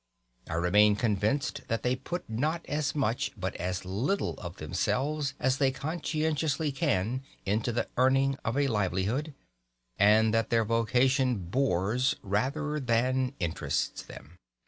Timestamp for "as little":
3.57-4.33